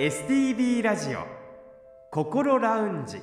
[0.00, 1.26] STB ラジオ
[2.10, 3.18] 心ラウンジ。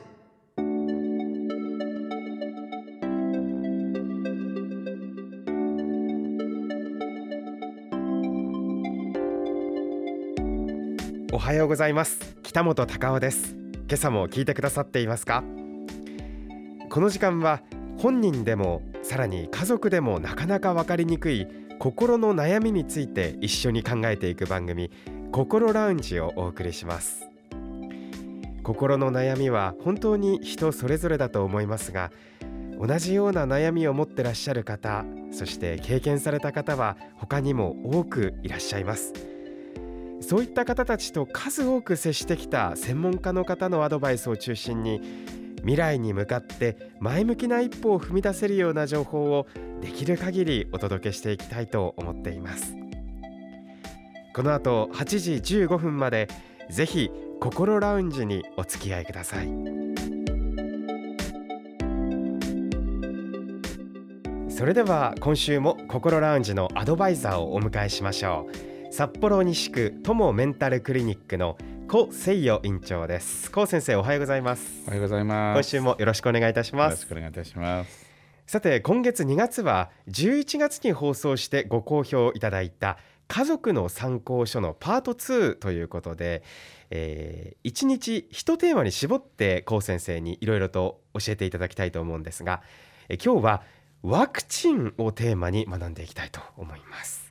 [11.34, 12.38] おはようございます。
[12.44, 13.56] 北本隆夫です。
[13.56, 15.44] 今朝も聞いてくださっていますか？
[16.92, 17.64] この時間は
[17.98, 21.48] 本人でもさらに家族でもなかなか分かりにくい
[21.80, 24.92] 心の悩みについて一緒に考えていく番組
[25.32, 27.28] 心ラウンジをお送りします。
[28.64, 32.12] 心の悩みは本当に人それぞれだと思いますが
[32.82, 39.14] 同じような悩みを持ってらっしゃる方そして経験された方は他にも多くいらっしゃいます。
[40.20, 45.00] そういった方たちと数多く接してきた専門家の方のアドバイスを中心に
[45.58, 49.48] 未来に向かって前向きな一歩を踏み出せるような情報を
[49.80, 52.87] できる限りお届けしていきたいと思っています。
[54.38, 56.28] この後8時15分まで
[56.70, 59.48] ぜひ心ラウンジにお付き合いください。
[64.48, 68.48] それでは今週も心ラウンジのアドバイザーをお迎えしましょ
[68.92, 68.94] う。
[68.94, 71.58] 札幌西区友メンタルクリニックの
[71.88, 73.50] 高誠代院長です。
[73.50, 74.84] 高先生おはようございます。
[74.86, 75.58] おはようございます。
[75.58, 76.94] 今週もよろしくお願いいたします。
[76.94, 78.06] よろしくお願いいたします。
[78.46, 82.98] さて今月2月は11月に放送してご好評いただいた
[83.28, 86.44] 家族の参考書のパート2ということで、
[86.90, 92.62] えー、1日1テーマに絞って高先生にいろいろと教えていただきたいと思うんですが、
[93.10, 93.64] えー、今日は
[94.04, 97.28] ワクチンをテーマに学んでいきたいと思います。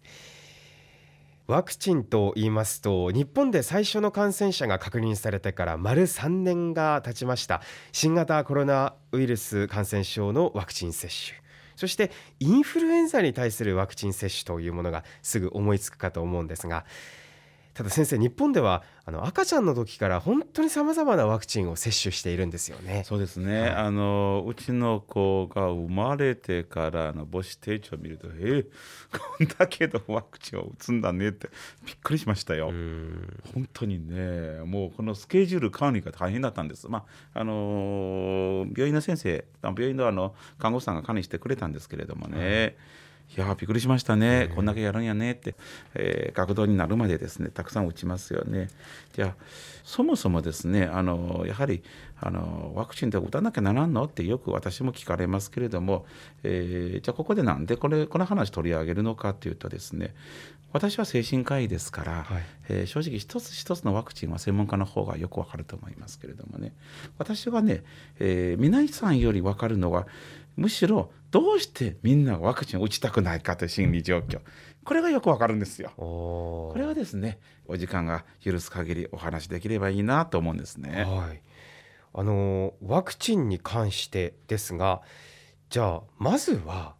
[1.47, 7.63] ワクチンと言いますと日本で最初の感染者が確認されてから丸3年が経ちました。
[7.93, 11.46] 新型コロナウイルス感染症のワクチン接種。
[11.77, 12.11] そして
[12.41, 16.85] インフルエンザに対するワクチン接種というものがすぐ思いつくかと思うんですが
[17.77, 23.03] ただ先生日本ではあの赤ちゃんの時から本当にさまざまなワクチンを接種しているんですよね。
[23.05, 28.67] そうですね、はい、あのうちの子が生まれてからの母子定調を見るとえー、
[29.13, 31.51] こんだけのワクチンを打つんだねって
[31.85, 32.69] びっくりしましたよ。
[33.53, 36.89] 本当にねもうこのスケジュール管理が大変だったんです。
[36.89, 37.05] ま
[37.35, 45.55] ああの病院の先生病院のあの看護師さんが管理してくれたんですけれどもね、いやびっくりしましたね、こんだけやるんやねって、
[45.95, 48.69] えー、学童になるまでですねたくさん打ちますよね。
[49.15, 49.35] じゃあ
[49.85, 51.83] そもそもですねあのやはり
[52.21, 56.07] あのワクチンで打たなきゃならんのってよく私も聞かれますけれども、
[56.43, 60.15] えー、じゃあここでなんでこれこの話取り上げるのかっていうとですね
[60.73, 66.75] 私は精神科医ですから、はい、えー、正直一つ一つのワクチンは専門家の方がよくわかると思いますけれどもね。
[67.19, 67.83] 私はね、
[68.19, 70.07] えー、皆さんより分かるのは
[70.57, 74.41] むしろどうしてみんなワクチンを打ちたくないかという心理状況
[74.85, 75.91] これがよくわかるんですよ。
[75.97, 81.05] これはですねお時間が許す限りお話できればいいなと思うんですね。
[81.05, 81.43] はい、
[82.15, 85.03] あのワクチンに関してですが
[85.71, 86.95] じゃあまずは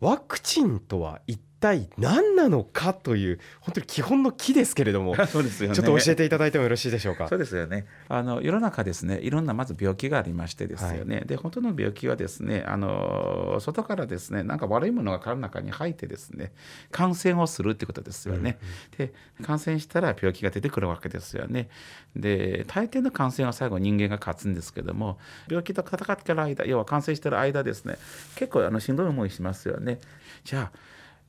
[0.00, 7.28] ワクチンとは一体何なのかという本当に基本の木ですけれども そうですよ、ね、ちょっと教えていただいてもよろしいでしょうか？
[7.28, 7.86] そうですよね。
[8.08, 16.52] あの世の中ですねいろんなまず病気がありましてですよね、はい、で本当の病気はですねあの外からですねなんか悪いものが体の中に入ってですね
[16.90, 18.58] 感染をするってことですよね、
[18.98, 21.68] うんうん、で感染したら病気が出てくるわけですよね。
[22.16, 27.98] で大抵の感染は最後人間が勝つんですけども病気と戦ってる間要は感染してる間ですね
[28.34, 29.98] 結構あのしんどい思いしますよね。
[30.44, 30.78] じゃあ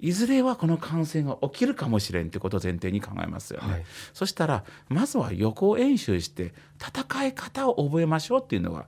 [0.01, 8.87] いずれはこの感染が起きるかもしれんということを前提に考えますよね、はい、そしたらまずは予行演習して戦い方を覚えましょうっていうのが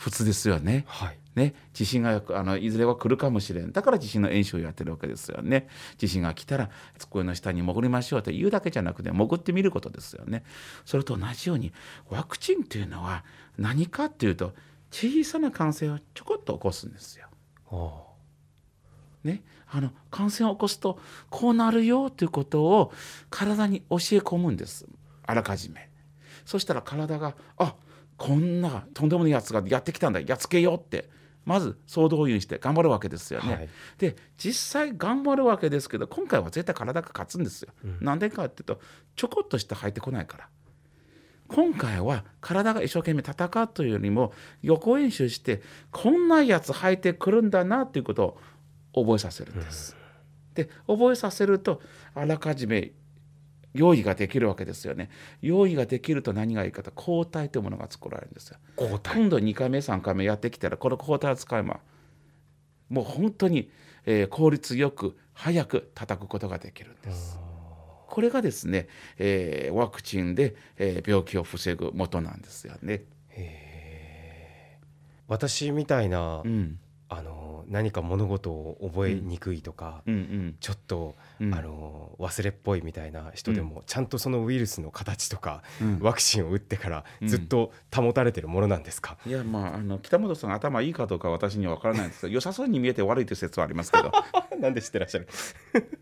[0.00, 0.84] 普通ですよね。
[0.88, 1.18] はい。
[1.36, 3.70] ね、地震があのいずれは来るかもしれん。
[3.70, 5.68] だから地震の演習をやってるわけですよね。
[5.98, 10.42] 地震が来たら机の下に潜りましょうと言うだけじゃなくて潜ってみることですよね。
[10.86, 11.72] それと同じように
[12.08, 13.24] ワクチンというのは
[13.58, 14.54] 何かっていうと
[14.90, 17.28] 小さな感染をちょこっと起こすんですよ。
[19.24, 20.98] ね、あの感染を起こすと
[21.28, 22.92] こうなるよということを
[23.28, 24.86] 体に教え込むんです
[25.26, 25.88] あらかじめ。
[26.44, 27.76] そしたら体があ
[28.16, 31.08] こんなとんでもないやつがやってきたんだやっつけようって
[31.44, 33.54] まず総動員して頑張るわけですよね。
[33.54, 33.68] はい、
[33.98, 37.72] で実際頑張るわけですけど今回は絶対体が勝つんですよ。
[37.84, 38.80] うん、なんでかっていうと
[39.16, 40.48] ちょこっとして入ってこないから。
[41.48, 44.32] 今回は体が一生懸命戦うというよりも
[44.62, 48.38] 予行演習してこんなやつ入ってくるんだなということを
[48.94, 49.96] 覚えさせるんです。
[50.54, 51.80] で覚えさせると
[52.14, 52.92] あらかじめ
[53.72, 55.10] 用意ができるわけですよね。
[55.42, 58.58] 用意ができると何がいいかと抗体というものが作られるんですよ。
[58.76, 61.80] 今度2回目3回目やってきたらこの抗体を使えば
[62.88, 63.70] もう本当に、
[64.04, 67.38] えー、効率よく早く叩くことができるんです。
[68.08, 68.88] これがですね、
[69.18, 73.04] えー、ワクチンで、えー、病気を防ぐ元なんですよね。
[75.28, 76.80] 私みたいな、うん、
[77.12, 80.14] あの何か物事を覚えにくいとか、うん。
[80.14, 85.62] うん、ちょっと、うん、あの忘れっぽいみたいな人でも、ちゃんとそのウイルスの形とか、
[86.00, 94.12] ワクチンを打ってからずっと保たれてるものなんですか、いやまああの北本さん頭いいかどうか私には分からないんですけど 良さそうに見えて悪いという説はありますけど。
[94.60, 95.28] なんで知ってらっしゃる？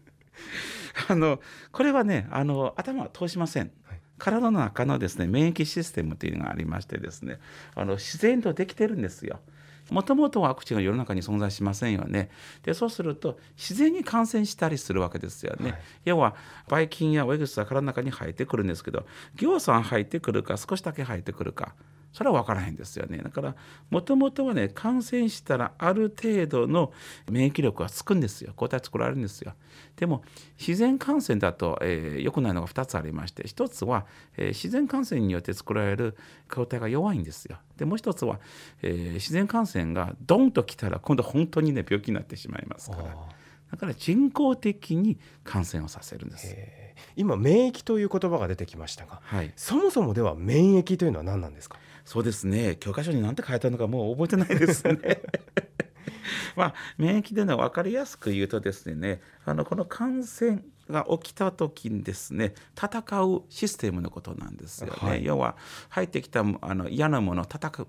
[1.08, 1.40] あの
[1.72, 3.70] これはねあの頭は通しません。
[4.19, 7.38] 体の中のですね免疫システムというのがありましてですね
[7.76, 9.40] あの自然とできてるんですよ。
[9.90, 12.31] もともとワクチンが世の中に存在しませんよね。
[12.62, 15.70] でそうすると自然に感染したりするわけですよね。
[15.70, 16.35] はい、要は
[16.69, 19.06] ばい菌やウイルスが体の中に入ってくるんですけど
[19.37, 21.75] ぎょうさん入ってくるか少しだけ入ってくるか
[22.12, 23.19] それは分からへんですよね。
[23.19, 23.55] だから
[23.90, 26.93] もともとはね感染したらある程度の
[27.31, 28.52] 免疫力がつくんですよ。
[28.56, 29.55] 抗体作られるんですよ。
[29.96, 30.22] でも
[30.58, 34.06] 自然感染だと、えー、良くないのが2つありまして1つは、
[34.37, 36.16] えー、自然感染によって作られる
[36.52, 37.58] 抗体が弱いんですよ。
[37.76, 38.40] でもう1つは、
[38.82, 43.04] えー、自然感染がドンときたら今度本当にね病気になってしまいますから。
[43.70, 46.56] だから人工的に感染をさせるんです。
[47.16, 51.78] 今免疫という言葉が出てきましたが、はい、そもそもでは免疫というのは何なんですか？
[52.08, 52.78] そうですね。
[52.81, 55.20] 教科書に何て書いてあるのかもう覚えてないですね。
[56.56, 65.56] まあ、免疫での分かりやすく言うとですねあのこの感染が起きた時にですね戦うシステムのことなんですよね、はい、要は
[65.90, 67.87] 入ってきたあの嫌なものを戦う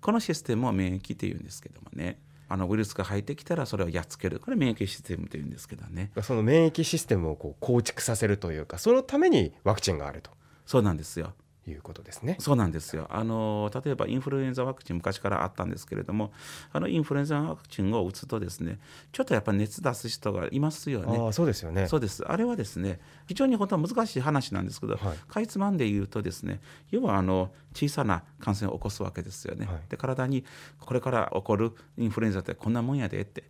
[0.00, 2.18] このシステムを免疫っていうんですけどもね。
[2.50, 4.40] あのウイルスが入ってきたらそれをやっつける。
[4.40, 6.10] これ免疫システムというんですけどね。
[6.22, 10.30] その免疫システムをこう構築させるというかそのためにワクチンがあると。
[10.64, 11.34] そうなんですよ
[11.68, 12.36] いうことですね。
[12.40, 13.06] そうなんですよ。
[13.10, 16.32] あの例えばインフルエンザワクチン昔からあったんですけれども、
[16.72, 18.78] あのインフルエンザワクチンを打つとですね、
[19.12, 21.18] ちょっとやっぱ熱出す人がいますよね。
[21.28, 21.86] あそうですよね。
[21.86, 22.24] そうです。
[22.24, 26.60] あれはですね、非常に本当は難しい話なんですけど、はい、かいつまんで言うとですね、
[26.90, 29.66] 要はあの小さな感染を起こすわけですよね。
[29.66, 30.44] はい、で体に
[30.80, 33.44] これから起こるインフルエンザってこんなもんやでって。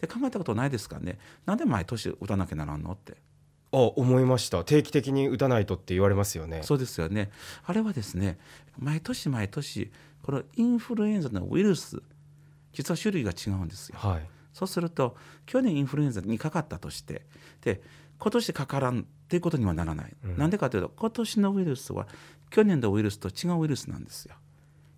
[0.00, 1.18] で考えたことないですかね。
[1.44, 3.18] なんで毎年打たなきゃならんのって。
[3.72, 4.64] あ思いました。
[4.64, 6.62] 定期的に打たないとって言われますよね。
[6.62, 7.30] そうですよね。
[7.64, 8.38] あれはですね
[8.78, 9.90] 毎年毎年
[10.22, 12.02] このインフルエンザのウイルス
[12.72, 17.22] 実は種類が違うんですよ、はい、そうすると去年インフルエンザにかかったとして
[17.62, 17.82] で
[18.18, 22.06] 今年かからんっていうことにはならない、うん、なんでかというと今年のウイルスは
[22.50, 24.34] 去年のウイルスと違うウイルスなんですよ。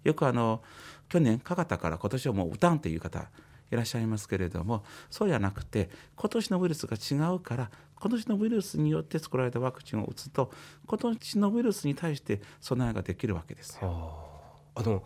[0.04, 0.62] よくあの
[1.08, 3.30] 去年かかったから今年はもう打たんっていう方
[3.72, 7.70] いらっしゃいますけれどもそうじゃなくて今年のウイルスが違うから
[8.00, 10.50] 今年のウイルスによって作られたワクチンを打つと
[10.86, 14.16] 今年のウイルスに対して備えができるわけですよ。
[14.74, 15.02] あの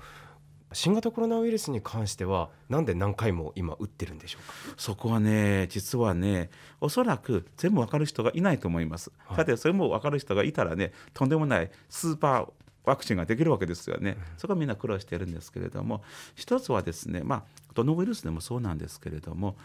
[0.73, 4.75] 新型コロナウイルスに関してはなんで何回も今打ってるんでしょうか？
[4.77, 12.49] そこはね実はねおそらく全部わかる人がいないと思います、はい、だってそれもわかる人がいたらねとんでもないスーパー
[12.87, 16.03] ワクチンができるわけですよね、そこはみんな苦労してるんですけれども
[16.35, 17.43] 一つはですねまあ
[17.75, 19.57] どのウイルスでもそうなんですけれども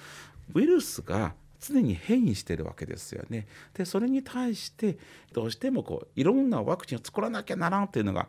[0.53, 3.47] ウイルスが常に変異してるわけですよね。
[3.75, 4.97] でそれに対して
[5.31, 8.27] どうしてもこういろんなワクチンを作らなきゃならんっていうのが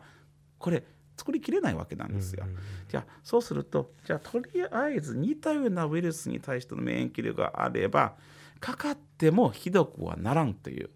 [0.59, 0.83] これ
[1.17, 2.45] 作りきれないわけなんですよ。
[2.89, 8.13] じゃあそうするとじゃあとりあえず似たようなウイルスに対しての免疫力があれば
[8.59, 10.91] かかってもひどくはならんという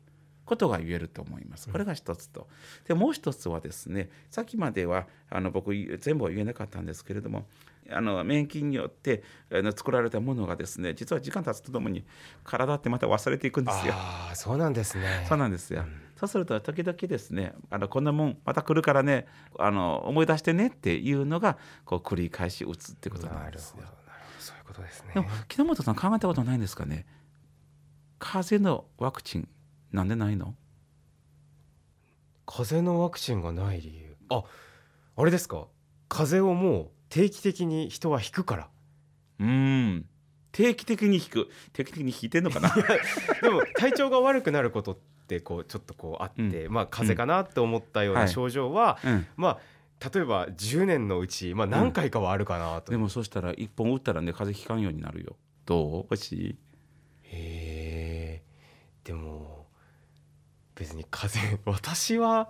[0.48, 1.70] ことが言えると思います。
[1.70, 2.48] これが一つと。
[2.88, 7.46] でもう一つはですねさっきまではあの僕全部は言えなかったんですけれども
[7.90, 12.04] あの免疫によってあの作られたものがですね実は時間経つとともに
[12.44, 13.94] 体ってまた忘れていくんですよ。
[13.96, 15.26] あそうなんですね。
[15.28, 15.82] そうなんですよ。
[15.82, 19.28] うん、そうすると時々ですねあのこんなもんまた来るからね
[19.60, 23.78] あの思い出してねっていうのがこう繰り返し打つってことなんですよ。
[23.78, 23.98] なるほど
[24.40, 25.12] そういうことですね。
[25.14, 27.06] でも木本さん考えたことないんですかね？
[28.20, 29.48] 風邪のワクチン
[29.98, 30.54] なんでないの？
[32.46, 34.16] 風邪のワクチンがない理由。
[34.30, 34.44] あ
[35.18, 35.66] あれですか？
[36.08, 38.70] 風邪をもう定期的に人は引くから。
[39.40, 40.06] うん。
[40.52, 41.50] 定期的に引く。
[41.74, 42.70] 定期的に引いてんのかな？
[43.42, 49.14] でも体調が悪くなることってこうちょっとこうあって、うん、まあ風邪かなって思ったような症状は、はい。
[49.14, 55.36] うん、まあ例えば10年のうち、まあ、何回かはあるかなと、うん、でもそしたら1本打ったらね風邪ひかんようになるよ。
[55.66, 55.96] どう？
[55.98, 56.56] 欲しい。
[57.24, 58.44] へえ。
[59.04, 59.57] でも
[60.78, 62.50] 別に風邪私は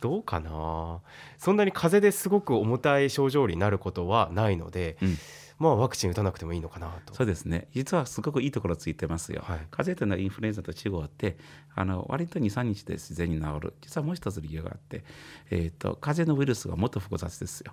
[0.00, 1.00] どうかな。
[1.38, 5.16] そんなに風邪ですごく重たい症状になることはないので、うん、
[5.58, 7.14] まあワクチン打たなくてもいいのかなと。
[7.14, 7.68] そうですね。
[7.74, 11.36] 実はすごくいいところついてますよ、はい、風邪というのはインフルエンザと違って
[11.74, 13.74] あの割と23日で自然に治る。
[13.82, 15.04] 実はもう一つ理由があって、
[15.50, 17.72] えーと、風邪のウイルスはもっと複雑ですよ。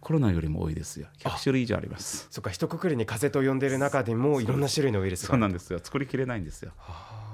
[0.00, 1.08] コロナよりも多いですよ。
[1.18, 2.28] 100種類以上あります。
[2.30, 2.50] そっか。
[2.50, 5.28] 一括りに風邪と呼んでる中でもいろんな種類のウイルスが。
[5.28, 5.78] そうなんですよ。
[5.82, 6.72] 作りきれないんですよ。
[6.78, 7.29] は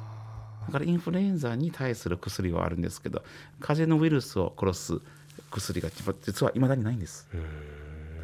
[0.66, 3.23] だからインフルエンザに対する薬はあるんですけど
[3.61, 5.00] 風邪のウイルスを殺す
[5.50, 5.90] 薬が
[6.23, 7.28] 実はいまだにないんです。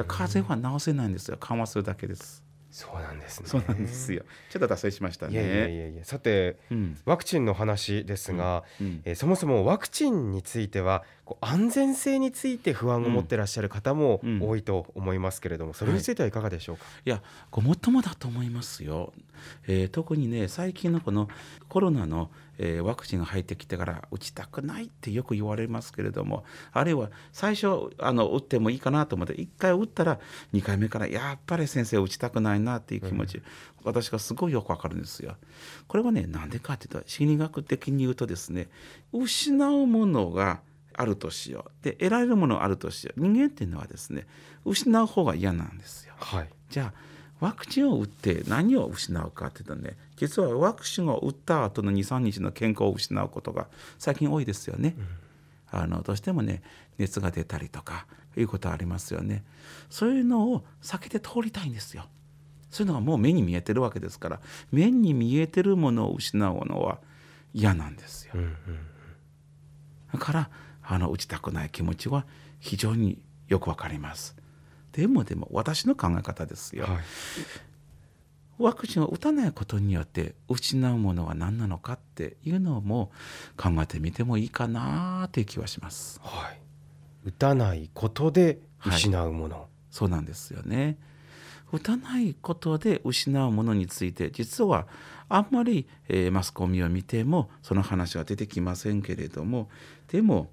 [0.08, 1.36] 風邪は治せないんですよ。
[1.38, 2.42] 緩和するだけです。
[2.70, 3.48] そうなんですね。
[3.48, 4.24] そうなんですよ。
[4.48, 5.34] ちょっと脱線しましたね。
[5.34, 6.04] いやいやいやいや。
[6.04, 8.86] さて、うん、ワクチンの話ですが、うん。
[8.86, 19.12] うん、えー、そもそもワクチンについてはこう安全性について不安を持ってらっしゃる方も多いと思いますけれども、それについてはいかがでしょうか、はい、いやごもっともだと思いますよ、
[19.66, 21.28] えー、特にね最近のこの
[21.68, 30.20] コロナのえー、ワクチンが入ってきてから打ちたくないってよく言われますけれどもあるいは最初あの打ってもいいかなと思って1回打ったら
[30.52, 33.42] 2回目からやっぱり先生打ちたくないなっていう気持ち、うん、
[33.84, 35.36] 私がすごいよくわかるんですよ。
[35.88, 38.68] これはねなんでかっていうと心理学的に言うとですね
[39.12, 40.60] 失うものが
[40.96, 44.26] あるとしようで得られるものがあるとしよう人間っていうのはですね
[44.64, 46.14] 失う方が嫌なんですよ。
[46.18, 53.66] はい、じゃあワクチンを打って何を失うかっていうとね実はワクチンを打った後の23日の健康を失うことが
[53.98, 54.94] 最近多いですよね。
[55.72, 56.62] うん、あのどうしてもね
[56.98, 58.06] 熱が出たりとか
[58.36, 59.44] いうことありますよね。
[59.90, 62.04] そういうのを避けて通りたいんですよ。
[62.70, 67.00] そういうのがもう目に見えてるわけですから目に見えてるものを失うのは
[67.52, 68.32] 嫌なんですよ。
[68.34, 68.56] うんうん、
[70.12, 70.50] だから
[70.82, 72.26] あの打ちたくない気持ちは
[72.60, 74.36] 非常によくわかります。
[74.92, 76.96] でもでも私の考え方ですよ、はい、
[78.58, 83.10] ワクチンを打たないことによって失うものは何なのかっていうのも
[83.56, 86.20] 考えてみてもいいかなという気はします。
[86.22, 86.58] はい、
[87.24, 90.98] 打たないことで失うもの、はい、そうなんですよね。
[91.72, 94.86] 打たないことで失うものについて実は
[95.30, 99.70] あんまり、えー、マスコミを見てもその話は出てきませんけれども
[100.08, 100.50] でも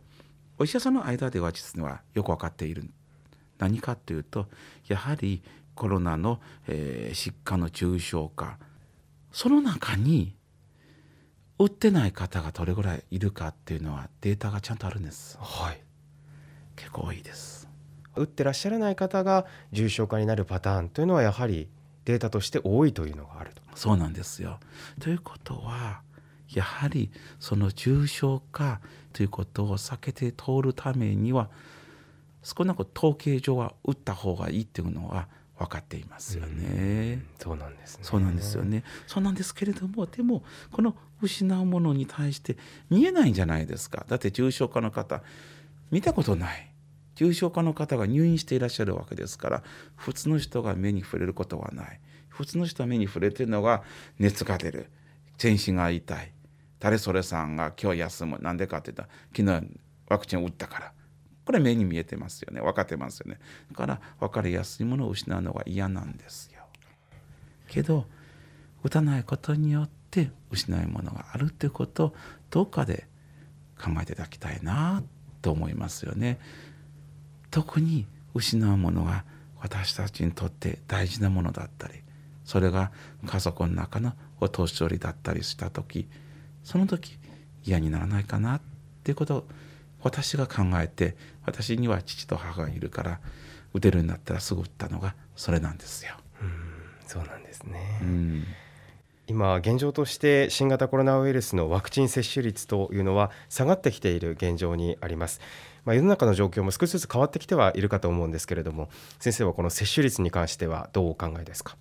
[0.60, 2.84] お医者さんの間では実はよく分かっている
[3.58, 4.48] 何かというと
[4.88, 5.42] やはり
[5.74, 8.60] コロナの、えー、疾患の重症化
[9.32, 10.36] その中に
[11.58, 15.38] 打ってない方がどれぐらいいるかっていうのはデータがちゃんとあるんです。
[15.42, 15.82] はい、
[16.78, 17.68] 結構多いです。
[18.16, 21.68] 打ってらっしゃらない方が重症化になるパターンというのはやはり
[22.06, 23.62] データとして多いというのがあると。
[23.76, 24.60] そうなんですよ。
[25.02, 26.02] ということは
[26.54, 28.82] やはりその重症化
[29.14, 31.50] ということを避けて通るためには
[32.44, 35.28] 少なく統計上は打った方がいいっていうのは
[35.58, 37.24] 分かっていますよね。
[37.38, 38.04] そうなんですね。
[38.04, 38.84] そうなんですよね。
[39.08, 42.58] そうなんですけれども、でもこの失うものに対して
[42.90, 44.06] 見えないんじゃないですか。
[44.08, 45.22] だって重症化の方
[45.92, 46.70] 見たことない。
[47.20, 49.64] 重症化の方が入院していらっしゃるわけですから
[49.98, 53.84] 普通の人が目に触れることはない普通の人は目に触れてるのが
[54.20, 54.90] 熱が出る
[55.38, 56.32] 全身が痛い
[56.80, 60.94] 誰それさんが今日休むなんでかって言ったら昨日ワクチンを打ったから。
[61.46, 62.62] これ目に見えてますよね。
[62.62, 63.40] 分かってますよね。
[63.72, 66.62] だから分かりやすいものを失うのが嫌なんですよ。
[67.68, 68.06] けど
[68.84, 72.14] 打たないことによって失うものがあるっていうことを
[72.52, 73.08] どっかで
[73.82, 75.02] 考えていただきたいな
[75.42, 76.40] と思いますよね。
[77.50, 78.06] 特に
[78.36, 79.26] 失うものが
[79.60, 81.96] 私たちにとって大事なものだったり
[82.46, 82.92] それが
[83.26, 86.08] 家族の中のお年寄りだったりした時
[86.70, 87.18] その時
[87.64, 88.62] 嫌にならないかなっ
[89.04, 89.48] ていうことを
[90.04, 93.20] 私が考えて私には父と母がいるから
[93.74, 96.14] 打てるんだったらすぐ打ったのがそれなんですよ。
[96.44, 96.52] うん
[97.08, 98.44] そうなんですね、うん、
[99.26, 105.42] 今現状として新型コロナウイルスのワクチン接種率というのは下がってきている現状にあります。
[105.86, 111.78] まあ、世の中の状況も少しずつ変わってきてはいるかと思うんですけれども先生はこの接種率に関してはどうお考えですか？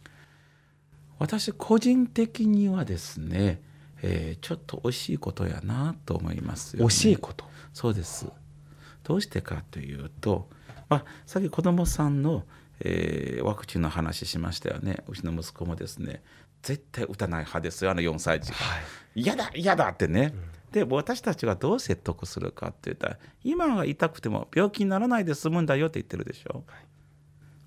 [1.18, 3.60] 私個人的にはですね、
[4.02, 7.44] えー、ちょっと惜しいことやなと思いますよ、ね、惜しいこと？
[7.72, 8.26] そうです。
[9.04, 10.48] どうしてかというと、
[10.88, 12.44] まあ、さっき子どもさんの、
[12.80, 15.02] えー、ワクチンの話しましたよね。
[15.08, 16.22] うちの息子もですね
[16.62, 18.78] 絶対打たない派ですよあの4歳児が、は
[19.14, 26.86] い、嫌だ嫌だってね、うん、で私たちがどう説得するかって言ったら今は痛くても病気にならないで済むんだよって言ってるでしょ、はい、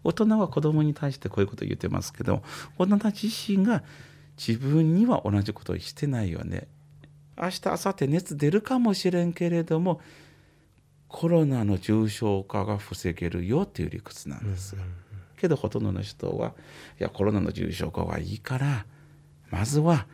[0.03, 2.43] 大人は子供に対してこういうことを言ってますけど
[2.77, 3.83] 大人自身が
[4.47, 6.67] 自分には同じことをしてないよね
[7.37, 10.01] 明日明後日熱出るかもしれんけれども
[11.07, 14.77] コロナの重症化が防げるよっていう理屈なんです。
[15.37, 16.53] けどほとんどの人は
[16.99, 18.85] いやコロナの重症化はいいから
[19.49, 20.05] まずは、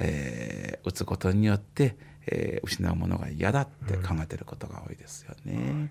[0.00, 5.52] えー、打つことによって、えー、失うものが嫌だって考えてることが多いですよね。
[5.52, 5.90] うん、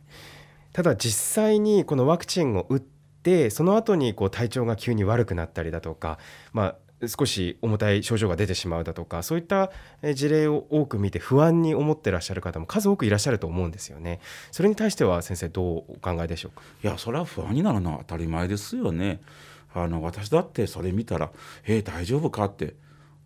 [0.74, 6.18] ただ実際にこのワクチンを打ってその後にこう体調が急に悪くなったりだとか、
[6.54, 6.76] まあ、
[7.06, 9.72] 少し重たい症状が出てしまうだとかそういった
[10.16, 14.20] 事例を多く見て不安に思ってらっしゃる方も数多くいらっしゃると思うんですよね
[14.52, 16.64] それに対しては先生どうお考えでしょうか？
[16.84, 19.22] いやそれは不安になるのは当たり前ですよね
[19.76, 21.30] あの私だってそれ見たら
[21.68, 22.74] 「えー、大丈夫か?」って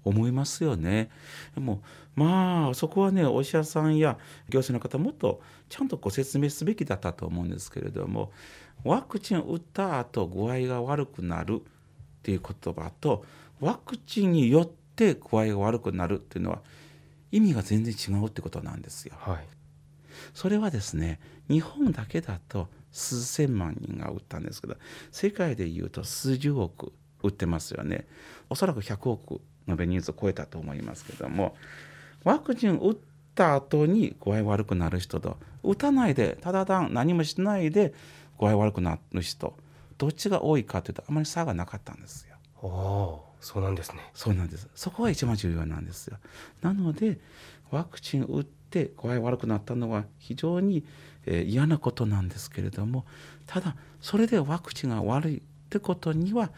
[0.03, 1.09] 思いますよね。
[1.55, 1.81] でも
[2.15, 4.17] まあそこはねお医者さんや
[4.49, 8.31] 行政の方もっとちゃんとご説明すべきだったと思うんですけれども
[8.83, 11.63] ワクチンを打った後具合が悪くなるっ
[12.23, 13.23] ていう言葉と
[13.61, 14.65] ワクチンによっ
[14.95, 16.61] て具合が悪くなるっていうのは
[17.31, 19.13] 意味が全然違うってことなんですよ。
[19.17, 19.47] はい、
[20.33, 24.75] それはですね日本だけだと数千万人が打ったんですけど
[25.11, 26.91] 世界でいうと数十億
[27.23, 28.07] 打ってますよね
[28.49, 31.55] おそらく100億のベ人数を超えたと思いますけども
[32.23, 32.97] ワクチン打っ
[33.35, 37.93] た後に具合悪くなる人と打たないでただ単何もしないで
[38.39, 39.55] 具合悪くなる人
[39.97, 42.35] どっちが多いかというとあまり差がなかったんですよ。
[43.41, 43.99] そうなんですね。
[44.13, 44.69] そうなんです。
[44.75, 46.17] そこが一番重要なんですよ。
[46.61, 47.19] なので
[47.71, 50.85] ワクチン打って具合悪くなったのは非常に、
[51.25, 53.05] えー、嫌なことなんですけれども
[53.47, 56.51] ただそれでワクチンが悪いってことには、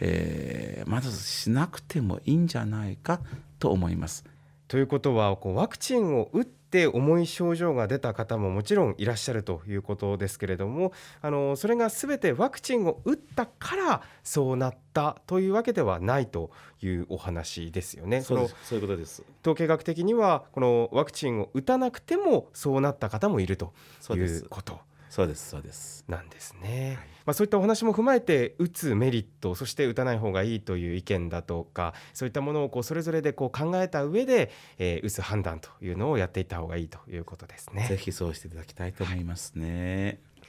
[0.00, 3.20] えー、まずしなくてもいいんじゃないか
[3.58, 4.24] と思います。
[4.68, 16.50] ということはこうワクチンを打って重い症状が出た方ももちろんいらっしゃるということですけれどもあのそれが全てワクチンを打ったからそうなったというわけではないと
[16.82, 18.22] いうお話ですよね。
[18.22, 23.72] そうそういうことです統計学的にはこのワクチンを打たなくてもそうなった方もいると
[24.10, 24.80] いうこと。
[25.12, 26.06] そうですそうです。
[26.08, 37.86] なんですね、はい、まあ、そういったお話も踏まえて打つメリットそして打たない方がいいという意見だとかそういったものをこうそれぞれでこう考えた上で、えー、打つ判断というのをやっていった方がいいということですね。
[37.90, 39.52] ぜひそうしていただきたいと思います。
[39.54, 40.48] ね、はい。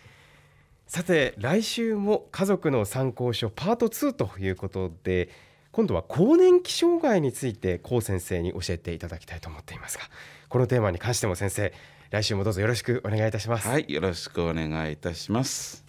[0.88, 5.28] さて来週も家族の参考書パート2ということで
[5.74, 10.06] 今度は更年期障害について高先生に教えていただきたいと思っていますが
[10.48, 11.74] このテーマに関しても先生
[12.14, 13.68] 来週もどうぞよろしくお願いいたします。
[13.68, 15.84] はいよろしくお願いいたします。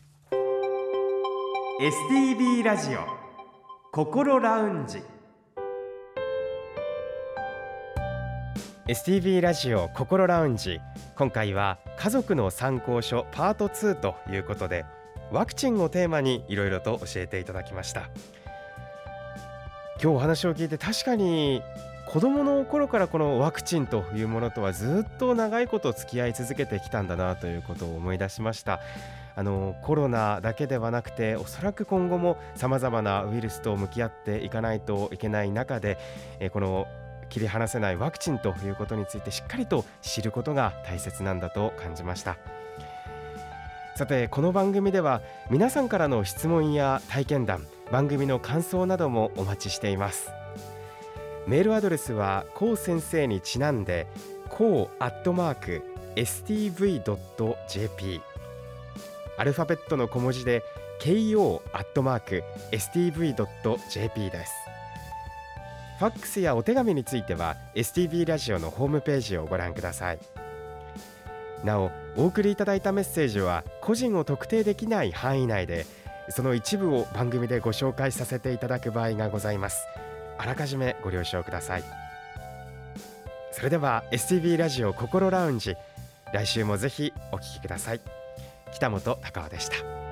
[1.79, 3.01] STB ラジオ
[3.93, 5.03] 心ラウンジ。
[8.89, 10.81] STB ラジオ心ラウンジ。
[11.15, 14.87] 今回は家族の参考書パート2ということで
[15.31, 18.09] ワクチンをテーマにいろいろと教えていただきました。
[20.03, 21.61] 今日お話を聞いて確かに
[22.15, 28.79] 子どもの頃からこのワクチンというものとはずっと長いこと付き合い続けてきたんだなということを思い出しました。
[29.35, 35.99] あのコロナだけではなくておそらく今後もさまざまなウイルスと向き合っていかないといけない中で、
[36.39, 36.87] えこの
[37.31, 42.37] 切り離せないワクチンということについてしっかりと知ることが大切なんだと感じました。
[43.97, 50.44] さてこの番組では皆さんからの質問や体験談番組の感想などもお待ちしています。
[51.47, 54.07] メールアドレスはこう先生にちなんで
[54.49, 55.83] こうアットマーク
[56.17, 58.21] stv.jp
[59.37, 60.63] アルファベットの小文字で
[61.01, 64.53] ko アットマーク stv.jp です。
[65.99, 70.19] ファックスやお手紙については STV ラジオのホームページをご覧ください。
[71.63, 75.87] なおお送りいただいたメッセージは個人を特定できない範囲内で
[76.31, 79.87] その一部を番組でご紹介させていただく場合がございます。
[80.39, 81.85] あらかじめご了承ください。
[83.53, 85.77] それでは STB ラジオ心ラウンジ
[86.33, 88.01] 来週もぜひお聞きください。
[88.73, 90.04] 北本隆夫でした。